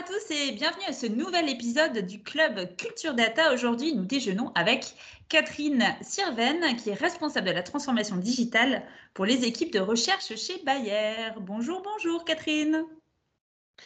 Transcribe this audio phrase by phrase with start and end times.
[0.00, 3.52] à tous et bienvenue à ce nouvel épisode du Club Culture Data.
[3.52, 4.94] Aujourd'hui, nous déjeunons avec
[5.28, 10.62] Catherine Sirven, qui est responsable de la transformation digitale pour les équipes de recherche chez
[10.64, 11.32] Bayer.
[11.40, 12.82] Bonjour, bonjour Catherine.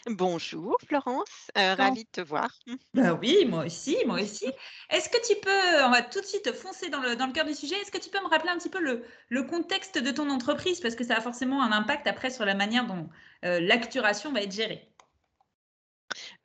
[0.06, 2.50] Bonjour Florence, euh, ravie de te voir.
[2.92, 4.46] Ben oui, moi aussi, moi aussi.
[4.90, 7.44] Est-ce que tu peux, on va tout de suite foncer dans le, dans le cœur
[7.44, 10.10] du sujet, est-ce que tu peux me rappeler un petit peu le, le, contexte de
[10.12, 10.78] ton entreprise?
[10.78, 13.08] Parce que ça a forcément un impact après sur la manière dont
[13.44, 14.93] euh, l'acturation va être gérée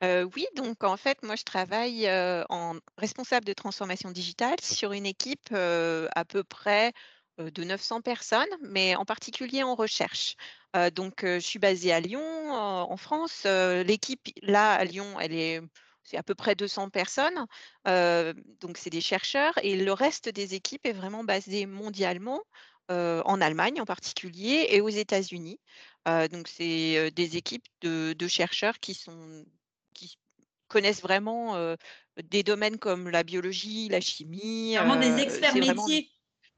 [0.02, 2.08] oui, donc en fait, moi, je travaille
[2.48, 6.92] en responsable de transformation digitale sur une équipe à peu près
[7.38, 10.36] de 900 personnes, mais en particulier en recherche.
[10.94, 13.44] donc, je suis basée à Lyon, en France.
[13.44, 15.60] L'équipe, là, à Lyon, elle est
[16.02, 17.46] c'est à peu près 200 personnes,
[17.84, 22.42] donc c'est des chercheurs, et le reste des équipes est vraiment basé mondialement,
[22.88, 25.60] en Allemagne en particulier, et aux États-Unis.
[26.06, 29.44] Donc c'est des équipes de, de, chercheurs qui sont
[29.94, 30.18] qui
[30.68, 31.74] connaissent vraiment
[32.22, 34.76] des domaines comme la biologie, la chimie.
[34.76, 36.08] Vraiment des experts métiers.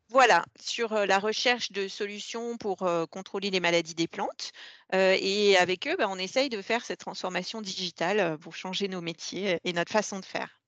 [0.08, 4.52] Voilà, sur la recherche de solutions pour contrôler les maladies des plantes.
[4.92, 9.58] et avec eux, bah, on essaye de faire cette transformation digitale pour changer nos métiers
[9.64, 10.60] et notre façon de faire.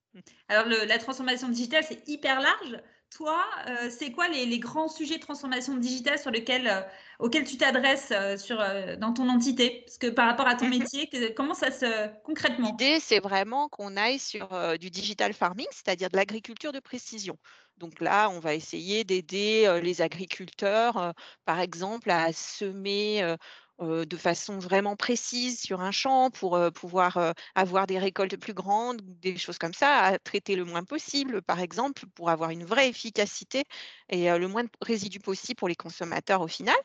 [0.48, 2.80] Alors, la transformation digitale, c'est hyper large
[3.15, 6.81] toi, euh, c'est quoi les, grands sujets de transformation digitale sur lesquels, euh,
[7.20, 8.62] auxquels tu t'adresses euh, sur,
[8.98, 9.83] dans ton entité?
[9.87, 10.79] Parce que par rapport à ton mhm.
[10.79, 12.70] métier, comment ça se concrètement?
[12.70, 14.48] L'idée, c'est vraiment qu'on aille sur
[14.79, 17.39] du digital farming, c'est-à-dire de l'agriculture de précision.
[17.79, 21.12] Donc là, on va essayer d'aider les agriculteurs,
[21.45, 23.37] par exemple, à semer
[23.80, 29.36] de façon vraiment précise sur un champ pour pouvoir avoir des récoltes plus grandes, des
[29.36, 33.64] choses comme ça, à traiter le moins possible, par exemple, pour avoir une vraie efficacité
[34.08, 36.77] et le moins de résidus possible pour les consommateurs au final.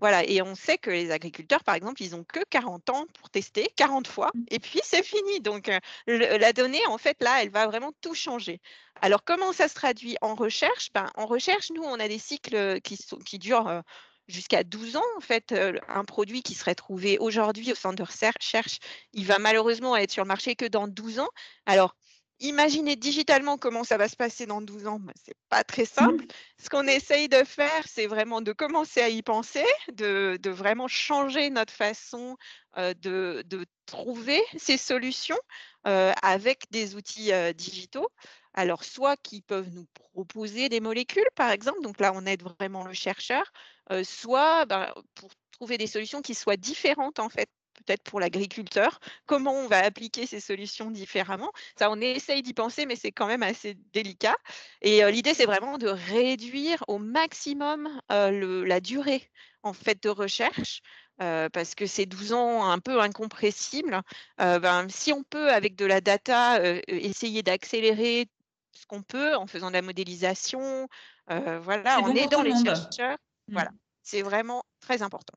[0.00, 3.30] Voilà, et on sait que les agriculteurs, par exemple, ils n'ont que 40 ans pour
[3.30, 4.44] tester, 40 fois, mmh.
[4.50, 5.40] et puis c'est fini.
[5.40, 5.70] Donc
[6.06, 8.60] la donnée, en fait, là, elle va vraiment tout changer.
[9.00, 10.90] Alors, comment ça se traduit en recherche?
[10.94, 13.82] Ben, En recherche, nous, on a des cycles qui, sont, qui durent
[14.28, 15.54] jusqu'à 12 ans, en fait,
[15.88, 18.78] un produit qui serait trouvé aujourd'hui au centre de recherche,
[19.12, 21.30] il va malheureusement être sur le marché que dans 12 ans.
[21.66, 21.94] Alors,
[22.40, 25.84] imaginez digitalement comment ça va se passer dans 12 ans, ben, ce n'est pas très
[25.84, 26.24] simple.
[26.24, 26.62] Mmh.
[26.62, 31.50] Ce qu'on essaye de faire, c'est vraiment de commencer à y penser, de, vraiment changer
[31.50, 32.36] notre façon
[32.76, 33.44] de,
[33.86, 35.38] trouver ces solutions
[35.84, 38.08] avec des outils digitaux.
[38.54, 42.84] Alors, soit qui peuvent nous proposer des molécules, par exemple, donc là, on aide vraiment
[42.84, 43.52] le chercheur,
[44.04, 49.52] soit ben, pour trouver des solutions qui soient différentes, en fait, peut-être pour l'agriculteur, comment
[49.52, 51.50] on va appliquer ces solutions différemment.
[51.76, 54.36] Ça, on essaye d'y penser, mais c'est quand même assez délicat.
[54.80, 59.28] Et l'idée, c'est vraiment de réduire au maximum la durée
[59.62, 60.80] en fait de recherche.
[61.18, 64.00] parce que ces 12 ans un peu incompressibles,
[64.38, 68.28] ben, si on peut, avec de la data, essayer d'accélérer
[68.74, 70.88] ce qu'on peut en faisant de la modélisation,
[71.28, 73.16] voilà, en aidant les chercheurs,
[73.48, 73.78] voilà, mmh.
[74.02, 75.34] c'est vraiment très important.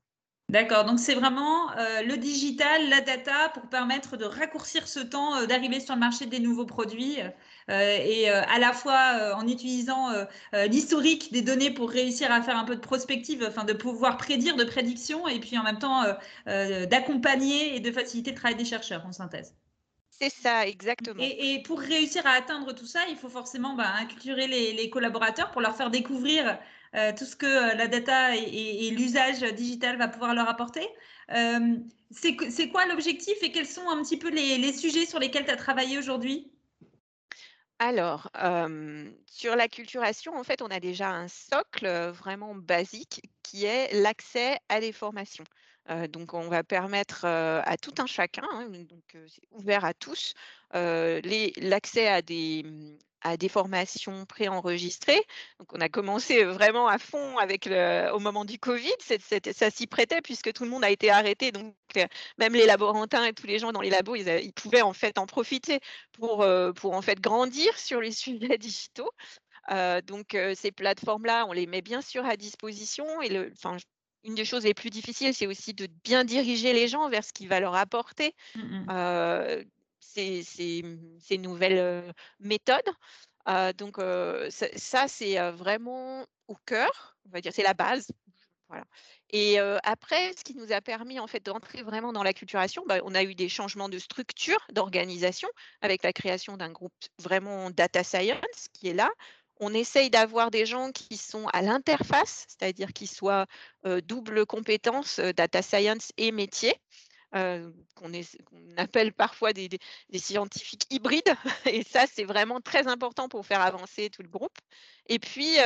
[0.50, 5.36] D'accord, donc c'est vraiment euh, le digital, la data pour permettre de raccourcir ce temps
[5.36, 10.08] euh, d'arriver sur le marché des nouveaux produits euh, et à la fois en utilisant
[10.54, 14.56] l'historique des données pour réussir à faire un peu de prospective, enfin de pouvoir prédire
[14.56, 16.02] de prédiction et puis en même temps
[16.46, 19.54] d'accompagner et de faciliter le travail des chercheurs en synthèse.
[20.20, 21.22] C'est ça, exactement.
[21.22, 25.60] Et, pour réussir à atteindre tout ça, il faut forcément bah, inculturer les, collaborateurs pour
[25.60, 26.58] leur faire découvrir
[26.94, 30.86] euh, tout ce que euh, la data et, l'usage digital va pouvoir leur apporter.
[31.32, 31.76] Euh,
[32.10, 35.56] c'est quoi l'objectif et quels sont un petit peu les, sujets sur lesquels tu as
[35.56, 36.50] travaillé aujourd'hui?
[37.78, 38.28] Alors,
[39.26, 44.58] sur la culturation, en fait, on a déjà un socle vraiment basique qui est l'accès
[44.68, 45.44] à des formations.
[46.08, 50.34] Donc, on va permettre à tout un chacun, hein, donc c'est ouvert à tous,
[50.72, 55.22] l'accès à des, mmh, à des formations préenregistrées.
[55.58, 58.94] Donc, on a commencé vraiment à fond avec le, au moment du Covid.
[59.00, 61.52] ça s'y prêtait puisque tout le monde a été arrêté.
[61.52, 61.74] Donc,
[62.38, 65.26] même les laborantins et tous les gens dans les labos, ils, pouvaient en fait en
[65.26, 65.80] profiter
[66.12, 66.46] pour,
[66.76, 69.10] pour en fait grandir sur les sujets digitaux.
[70.06, 73.20] donc, ces plateformes-là, on les met bien sûr à disposition.
[73.22, 73.52] Et le,
[74.24, 77.32] une des choses les plus difficiles, c'est aussi de bien diriger les gens vers ce
[77.32, 78.34] qui va leur apporter.
[78.54, 79.64] Mmh
[80.00, 82.90] ces, nouvelles méthodes.
[83.76, 83.98] donc
[84.50, 88.08] ça, c'est vraiment au cœur, on va dire, c'est la base.
[88.68, 88.84] Voilà.
[89.30, 92.98] Et après, ce qui nous a permis en fait d'entrer vraiment dans la culturation, bah,
[93.04, 95.48] on a eu des changements de structure, d'organisation,
[95.80, 99.10] avec la création d'un groupe vraiment data science qui est là.
[99.60, 103.46] On essaye d'avoir des gens qui sont à l'interface, c'est-à-dire qui soient
[104.04, 106.74] double compétence data science et métier.
[107.32, 108.12] qu'on
[108.76, 109.68] appelle parfois des,
[110.14, 111.34] scientifiques hybrides.
[111.66, 114.56] Et ça, c'est vraiment très important pour faire avancer tout le groupe.
[115.06, 115.56] Et puis,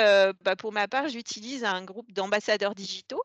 [0.41, 3.23] bah, pour ma part, j'utilise un groupe d'ambassadeurs digitaux.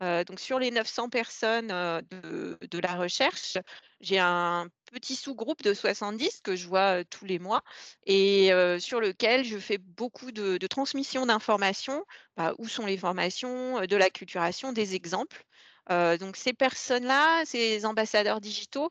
[0.00, 3.56] donc, sur les 900 personnes de, la recherche,
[4.00, 7.62] j'ai un petit sous-groupe de 70 que je vois tous les mois
[8.06, 12.04] et sur lequel je fais beaucoup de, transmission d'informations.
[12.36, 15.44] Bah, où sont les formations, de l'acculturation, des exemples.
[15.90, 18.90] donc ces personnes-là, ces ambassadeurs digitaux,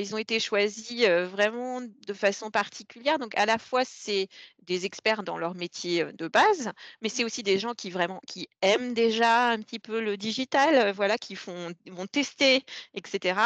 [0.00, 3.18] ils ont été choisis vraiment de façon particulière.
[3.18, 4.28] Donc, à la fois, c'est
[4.66, 8.48] des experts dans leur métier de base, mais c'est aussi des gens qui vraiment qui
[8.62, 13.40] aiment déjà un petit peu le digital, voilà, qui font, vont tester, etc.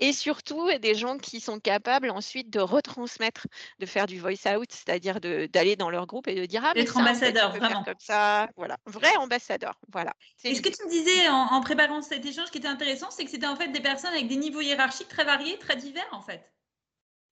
[0.00, 3.46] Et surtout, des gens qui sont capables ensuite de retransmettre,
[3.78, 6.96] de faire du voice out, c'est-à-dire d'aller dans leur groupe et de dire ah, d'être
[6.96, 7.84] ambassadeur, vraiment.
[7.84, 10.12] Comme ça, voilà, vrai ambassadeur, voilà.
[10.44, 13.24] Et ce que tu me disais en, en préparant cet échange, qui était intéressant, c'est
[13.24, 15.76] que c'était en fait des personnes avec des niveaux hiérarchiques très variés, très
[16.12, 16.52] en fait.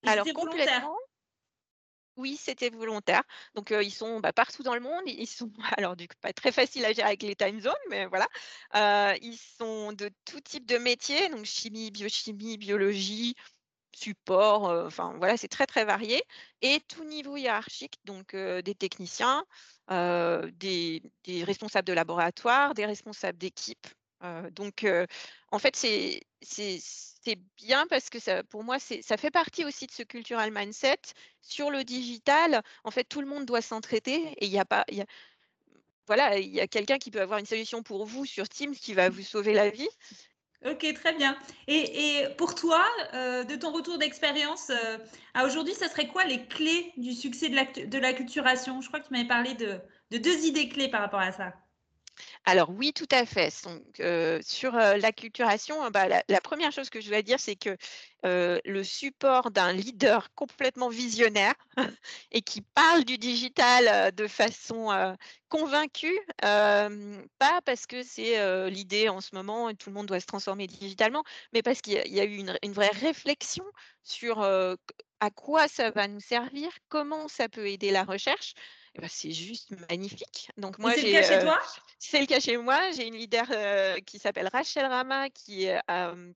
[0.07, 0.97] Alors complètement.
[2.17, 3.23] Oui, c'était volontaire.
[3.57, 5.03] Donc, ils sont bah, partout dans le monde.
[5.07, 8.07] Ils sont, alors, du coup, pas très facile à gérer avec les time zones, mais
[8.07, 8.29] voilà.
[9.21, 13.35] ils sont de tout type de métiers, donc chimie, biochimie, biologie,
[13.97, 14.65] support.
[14.87, 16.23] enfin, voilà, c'est très, très varié.
[16.63, 19.45] Et tout niveau hiérarchique, donc des techniciens,
[19.91, 23.89] des, des, responsables de laboratoire, des responsables d'équipe,
[24.53, 24.87] donc,
[25.51, 26.23] en fait, c'est
[27.57, 31.01] bien parce que ça, pour moi, ça fait partie aussi de ce cultural mindset.
[31.43, 34.85] Sur le digital, en fait, tout le monde doit s'entraider et il n'y a pas.
[36.07, 38.95] voilà, il y a quelqu'un qui peut avoir une solution pour vous sur Teams qui
[38.95, 39.89] va vous sauver la vie.
[40.65, 41.37] Ok, très bien.
[41.67, 42.83] Et, pour toi,
[43.13, 44.71] de ton retour d'expérience
[45.35, 48.81] à aujourd'hui, ça serait quoi les clés du succès de l'acculturation?
[48.81, 49.81] Je crois que tu m'avais parlé de
[50.11, 51.53] deux idées clés par rapport à ça.
[52.47, 53.51] Alors oui, tout à fait.
[54.43, 57.77] Sur l'acculturation, bah, la, première chose que je dois dire, c'est que
[58.23, 61.55] le support d'un leader complètement visionnaire
[62.33, 65.17] et qui parle du digital de façon
[65.49, 70.67] convaincue, pas parce que c'est l'idée en ce moment tout le monde doit se transformer
[70.67, 73.65] digitalement, mais parce qu'il y, a eu une vraie réflexion
[74.03, 74.43] sur
[75.25, 78.55] à quoi ça va nous servir, comment ça peut aider la recherche.
[78.97, 80.51] Eh ben, c'est juste magnifique.
[80.57, 81.61] Donc moi, c'est le cas chez toi?
[81.99, 82.93] C'est le cas chez moi.
[82.93, 83.47] J'ai une leader
[84.05, 85.67] qui s'appelle Rachel Rama qui,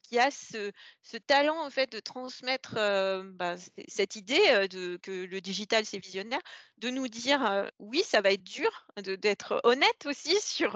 [0.03, 0.73] qui a ce,
[1.03, 2.75] ce, talent en fait de transmettre
[3.35, 3.55] bah,
[3.87, 6.41] cette idée de, que le digital c'est visionnaire,
[6.79, 10.73] de nous dire oui, ça va être dur, d'être honnête aussi sur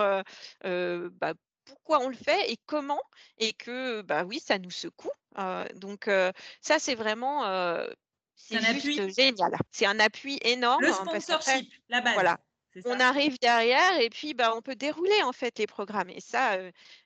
[0.62, 1.34] bah,
[1.64, 3.02] pourquoi on le fait et comment,
[3.38, 5.10] et que bah oui, ça nous secoue.
[5.74, 6.08] donc
[6.60, 7.42] ça, c'est vraiment
[8.34, 9.52] c'est juste génial.
[9.70, 10.82] C'est un appui énorme.
[10.82, 12.14] Le hein, sponsorship, la base.
[12.14, 12.38] Voilà.
[12.86, 16.10] On arrive derrière et puis bah, on peut dérouler en fait les programmes.
[16.10, 16.56] Et ça,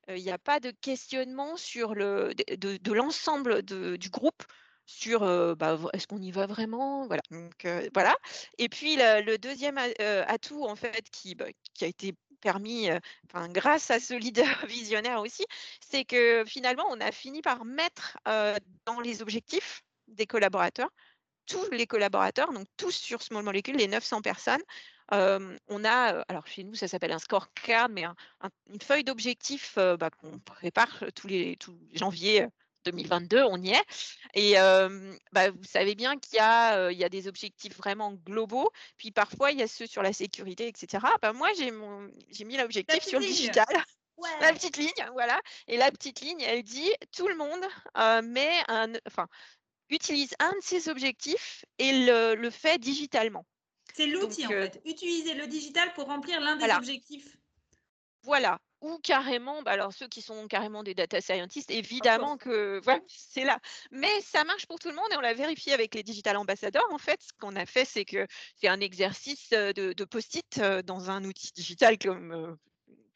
[0.09, 4.45] il n'y a pas de questionnement sur le, de, l'ensemble du groupe
[4.87, 5.21] sur
[5.57, 7.07] bah, est-ce qu'on y va vraiment?
[7.07, 8.17] Voilà donc voilà
[8.59, 12.89] et puis le, deuxième atout en fait qui, bah, qui a été permis
[13.29, 15.45] enfin grâce à ce leader visionnaire aussi
[15.81, 18.17] c'est que finalement on a fini par mettre
[18.85, 20.91] dans les objectifs des collaborateurs
[21.47, 24.63] tous les collaborateurs, donc tous sur Small Molecule, les 900 personnes,
[25.13, 28.05] on a, alors chez nous, ça s'appelle un scorecard, mais
[28.73, 32.47] une feuille d'objectifs bah, qu'on prépare tous les tous janvier
[32.87, 33.85] 2022, on y est.
[34.35, 34.55] Et
[35.33, 39.59] bah, vous savez bien qu'il y, y a des objectifs vraiment globaux, puis parfois il
[39.59, 41.05] y a ceux sur la sécurité, etc.
[41.23, 43.67] Bah, moi, j'ai mis l'objectif sur le digital.
[44.41, 45.39] La petite ligne, voilà.
[45.69, 47.61] Et la petite ligne, elle dit tout le monde
[48.25, 49.29] met un, enfin,
[49.91, 53.45] utilise un de ces objectifs et le, fait digitalement.
[53.95, 54.81] C'est l'outil en euh, fait.
[54.85, 57.37] Utiliser le digital pour remplir l'un des objectifs.
[58.23, 58.59] Voilà.
[58.83, 63.45] Ou carrément, bah, alors ceux qui sont carrément des data scientists, évidemment que voilà, c'est
[63.45, 63.59] là.
[63.91, 66.87] Mais ça marche pour tout le monde et on l'a vérifié avec les digital ambassadeurs.
[66.91, 68.27] En fait, ce qu'on a fait, c'est que
[68.57, 72.59] c'est un exercice de, de post-it euh, dans un outil digital comme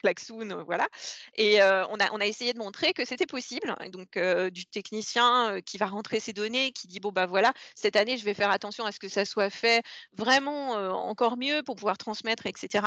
[0.01, 0.87] euh, Klaxoon, euh, voilà.
[1.35, 3.75] Et on, a, on a essayé de montrer que c'était possible.
[3.89, 4.17] Donc,
[4.51, 8.25] du technicien qui va rentrer ses données, qui dit bon bah voilà, cette année je
[8.25, 10.71] vais faire attention à ce que ça soit fait vraiment
[11.07, 12.85] encore mieux pour pouvoir transmettre, etc.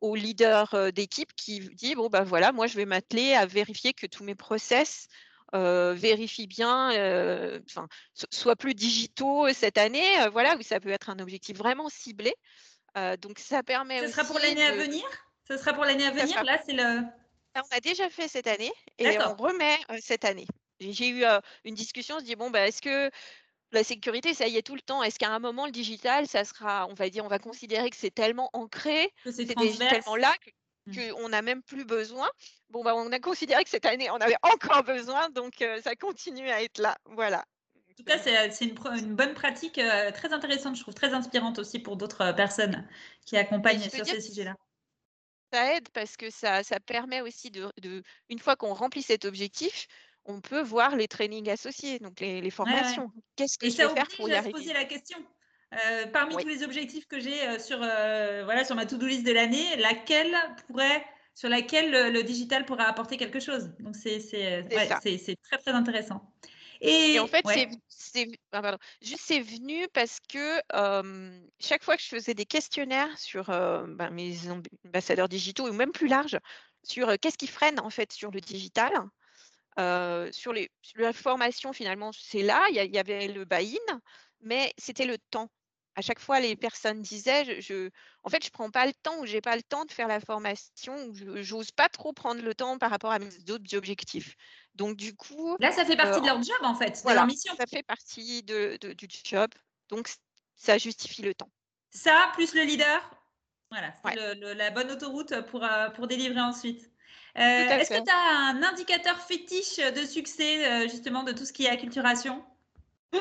[0.00, 4.06] Au leader d'équipe qui dit bon bah voilà, moi je vais m'atteler à vérifier que
[4.06, 5.06] tous mes process
[5.52, 6.88] vérifient bien,
[7.66, 7.88] enfin,
[8.30, 10.28] soient plus digitaux cette année.
[10.32, 12.34] voilà, où ça peut être un objectif vraiment ciblé.
[13.20, 14.06] donc ça permet.
[14.06, 15.04] Ce sera pour l'année à venir?
[15.48, 16.42] Ce sera pour l'année à venir.
[16.44, 17.02] Là, c'est le.
[17.56, 20.46] On a déjà fait cette année et on remet cette année.
[20.80, 21.24] J'ai eu
[21.64, 23.10] une discussion, je dis bon, bah, est-ce que
[23.70, 25.02] la sécurité, ça y est tout le temps?
[25.02, 27.96] Est-ce qu'à un moment, le digital, ça sera, on va dire, on va considérer que
[27.96, 30.34] c'est tellement ancré, que c'est tellement là,
[30.92, 32.28] qu'on n'a même plus besoin?
[32.70, 36.50] Bon, bah, on a considéré que cette année, on avait encore besoin, donc ça continue
[36.50, 36.96] à être là.
[37.06, 37.44] Voilà.
[37.90, 39.80] En tout cas, c'est une, bonne pratique
[40.14, 42.88] très intéressante, je trouve, très inspirante aussi pour d'autres personnes
[43.24, 44.56] qui accompagnent sur ces sujets-là.
[45.54, 47.70] Ça aide parce que ça, permet aussi de,
[48.28, 49.86] une fois qu'on remplit cet objectif,
[50.24, 53.12] on peut voir les trainings associés, donc les, formations.
[53.36, 55.18] Qu'est-ce que Et je ça faire pour y à se poser la question.
[56.12, 60.34] parmi tous les objectifs que j'ai sur, voilà, sur ma to-do list de l'année, laquelle
[60.66, 61.04] pourrait,
[61.36, 63.70] sur laquelle le, digital pourrait apporter quelque chose?
[63.78, 64.18] Donc, c'est
[64.68, 66.32] très, très intéressant.
[66.84, 67.44] Et, en fait,
[67.88, 70.60] c'est ah, juste c'est venu parce que
[71.58, 74.36] chaque fois que je faisais des questionnaires sur ben, mes
[74.84, 76.38] ambassadeurs digitaux ou même plus large
[76.82, 78.92] sur qu'est-ce qui freine en fait sur le digital,
[80.32, 84.00] sur, les, la formation finalement c'est là, il y, avait le buy-in,
[84.40, 85.50] mais c'était le temps
[85.96, 87.90] à chaque fois, les personnes disaient, je,
[88.22, 90.20] en fait, je prends pas le temps ou j'ai pas le temps de faire la
[90.20, 94.34] formation ou je n'ose pas trop prendre le temps par rapport à mes autres objectifs.
[94.74, 95.56] Donc, du coup.
[95.60, 97.54] Là, ça fait partie de leur job, en fait, de leur mission.
[97.56, 99.50] Ça fait partie de, du job.
[99.88, 100.08] Donc,
[100.56, 101.50] ça justifie le temps.
[101.90, 103.08] Ça, plus le leader,
[103.70, 106.90] voilà, c'est la bonne autoroute pour, euh, pour délivrer ensuite.
[107.36, 111.66] Euh, est-ce que tu as un indicateur fétiche de succès, justement, de tout ce qui
[111.66, 112.44] est acculturation?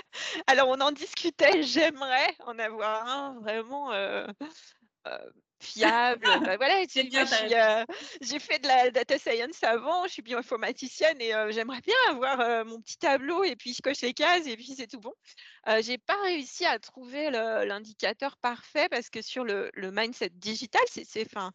[0.47, 3.91] alors, on en discutait, j'aimerais en avoir un vraiment
[5.59, 6.23] fiable.
[6.51, 6.83] Bah, voilà,
[8.21, 12.81] j'ai fait de la data science avant, je suis bioinformaticienne et j'aimerais bien avoir mon
[12.81, 15.13] petit tableau et puis je coche les cases et puis c'est tout bon.
[15.81, 21.51] j'ai pas réussi à trouver l'indicateur parfait parce que sur le, mindset digital, c'est, enfin,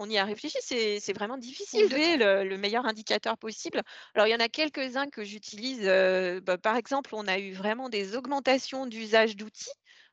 [0.00, 3.82] on y a réfléchi, c'est vraiment difficile de trouver le, meilleur indicateur possible.
[4.14, 5.82] Alors, il y en a quelques-uns que j'utilise.
[5.84, 9.70] Euh, bah, par exemple, on a eu vraiment des augmentations d'usage d'outils,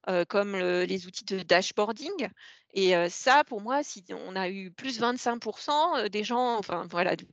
[0.10, 2.28] euh, comme les outils de dashboarding.
[2.74, 7.16] Et euh, ça, pour moi, si on a eu plus 25% des gens, enfin voilà,
[7.16, 7.26] du,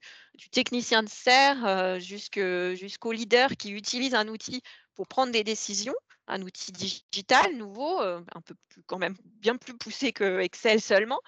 [0.52, 4.62] technicien de serre jusqu'au leader qui utilise un outil
[4.94, 5.94] pour prendre des décisions
[6.26, 11.20] un outil digital nouveau, un peu plus, quand même bien plus poussé que Excel seulement.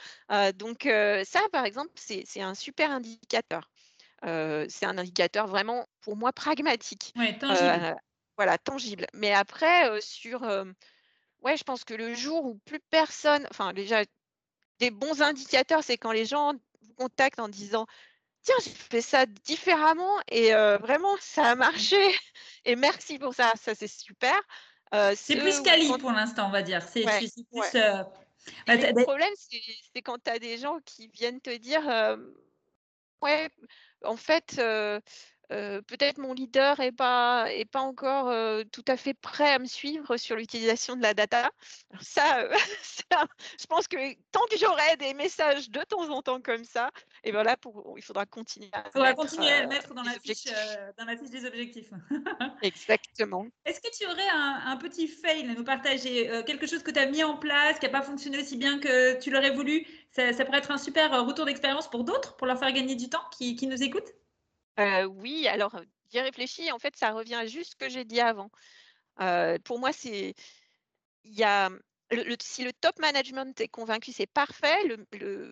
[0.54, 3.70] donc ça, par exemple, c'est un super indicateur.
[4.22, 7.12] c'est un indicateur vraiment, pour moi, pragmatique.
[7.38, 7.96] tangible.
[8.36, 9.06] voilà, tangible.
[9.14, 10.42] Mais après, sur...
[11.40, 13.46] ouais, je pense que le jour où plus personne...
[13.50, 14.02] Enfin, déjà,
[14.78, 17.86] des bons indicateurs, c'est quand les gens vous contactent en disant
[18.42, 21.96] tiens, j'ai fait ça différemment et vraiment, ça a marché.
[22.64, 24.34] Et merci pour ça, ça c'est super.
[24.94, 26.82] Euh, c'est plus quali pour l'instant, on va dire.
[26.82, 27.74] C'est plus.
[27.74, 28.02] Euh,
[28.66, 32.16] bah, le problème, c'est quand tu as des gens qui viennent te dire euh,
[33.22, 33.48] Ouais,
[34.04, 34.60] en fait,
[35.48, 38.32] peut-être mon leader n'est pas, est pas encore
[38.72, 41.50] tout à fait prêt à me suivre sur l'utilisation de la data.
[42.00, 42.48] ça,
[43.60, 43.96] je pense que
[44.32, 46.90] tant que j'aurai des messages de temps en temps comme ça,
[47.24, 50.02] et ben là, pour, il faudra continuer à, il faudra continuer à le mettre dans
[50.02, 50.44] la, fiche,
[50.98, 51.90] dans la fiche des objectifs.
[52.62, 53.46] Exactement.
[53.64, 57.06] Est-ce que tu aurais un, petit fail à nous partager Quelque chose que tu as
[57.06, 59.86] mis en place, qui n'a pas fonctionné aussi bien que tu l'aurais voulu?
[60.10, 63.24] Ça, pourrait être un super retour d'expérience pour d'autres, pour leur faire gagner du temps
[63.36, 64.12] qui, qui nous écoutent?
[64.78, 65.80] Oui, alors,
[66.12, 68.50] j'ai réfléchi, en fait, ça revient à juste ce que j'ai dit avant.
[69.64, 70.34] pour moi, c'est
[71.24, 71.70] il y a
[72.10, 74.76] le si le top management est convaincu, c'est parfait.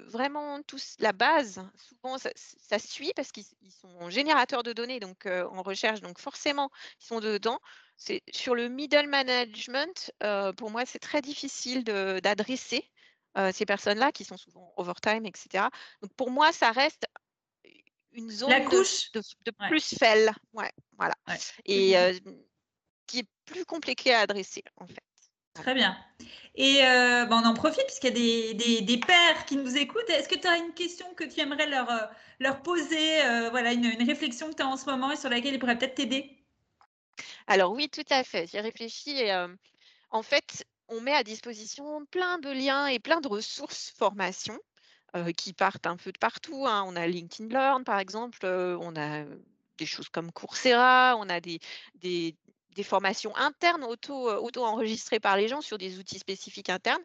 [0.06, 5.62] Vraiment tous la base, souvent ça suit parce qu'ils sont générateurs de données, donc en
[5.62, 7.58] recherche, donc forcément, ils sont dedans.
[7.96, 10.12] C'est sur le middle management,
[10.56, 12.88] pour moi, c'est très difficile d'adresser,
[13.52, 15.64] ces personnes-là qui sont souvent overtime etc.
[16.02, 17.06] Donc pour moi, ça reste
[18.14, 19.12] une zone La couche.
[19.12, 19.22] de,
[19.68, 21.14] plus faible, ouais, voilà,
[21.66, 21.94] et
[23.06, 25.02] qui est plus compliqué à adresser en fait.
[25.54, 25.96] Très bien.
[26.56, 30.08] Et ben, on en profite puisqu'il y a des, des, des, pères qui nous écoutent.
[30.08, 31.88] Est-ce que tu as une question que tu aimerais leur,
[32.40, 35.54] leur poser, voilà, une, une, réflexion que tu as en ce moment et sur laquelle
[35.54, 36.44] ils pourraient peut-être t'aider?
[37.46, 38.48] Alors oui, tout à fait.
[38.50, 39.32] J'ai réfléchi et
[40.10, 44.58] en fait, on met à disposition plein de liens et plein de ressources formation
[45.36, 46.66] qui partent un peu de partout.
[46.66, 46.84] Hein.
[46.86, 49.24] On a LinkedIn Learn, par exemple, on a
[49.78, 51.60] des choses comme Coursera, on a des,
[52.82, 57.02] formations internes auto-enregistrées par les gens sur des outils spécifiques internes.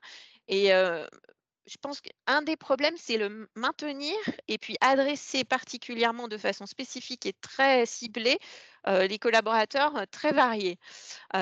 [1.65, 4.15] Je pense qu'un des problèmes, c'est le maintenir
[4.47, 8.39] et puis adresser particulièrement de façon spécifique et très ciblée
[8.87, 10.79] les collaborateurs très variés.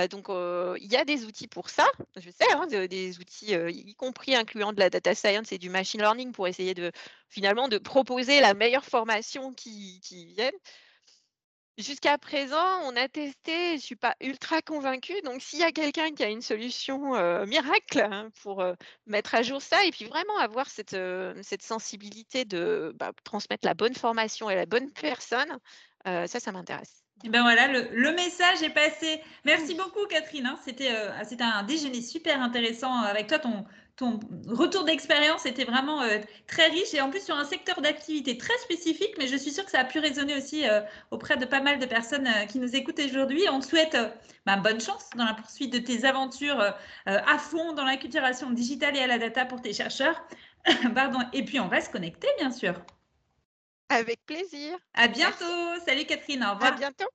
[0.09, 4.35] donc, il y a des outils pour ça, je sais, hein, des outils, y compris
[4.35, 6.91] incluant de la data science et du machine learning pour essayer de
[7.29, 10.51] finalement de proposer la meilleure formation qui, qui vienne.
[11.77, 15.21] Jusqu'à présent, on a testé, je ne suis pas ultra convaincue.
[15.23, 18.73] Donc, s'il y a quelqu'un qui a une solution euh, miracle hein, pour euh,
[19.05, 23.67] mettre à jour ça et puis vraiment avoir cette, euh, cette sensibilité de bah, transmettre
[23.67, 25.59] la bonne formation et la bonne personne,
[26.05, 27.03] ça, ça m'intéresse.
[27.25, 29.21] Et ben voilà, le, message est passé.
[29.43, 30.45] Merci beaucoup, Catherine.
[30.45, 30.57] Hein.
[30.63, 33.39] C'était un déjeuner super intéressant avec toi.
[33.39, 33.65] Ton,
[33.97, 38.37] ton retour d'expérience était vraiment euh, très riche et en plus sur un secteur d'activité
[38.37, 41.45] très spécifique, mais je suis sûre que ça a pu résonner aussi euh, auprès de
[41.45, 43.43] pas mal de personnes euh, qui nous écoutent aujourd'hui.
[43.51, 43.97] On te souhaite
[44.45, 46.61] bah, bonne chance dans la poursuite de tes aventures
[47.05, 50.21] à fond dans l'acculturation digitale et à la data pour tes chercheurs.
[50.95, 51.19] Pardon.
[51.33, 52.75] Et puis on va se connecter, bien sûr.
[53.89, 54.77] Avec plaisir.
[54.93, 55.45] À bientôt.
[55.85, 56.43] Salut Catherine.
[56.43, 56.73] Au revoir.
[56.73, 57.07] À bientôt.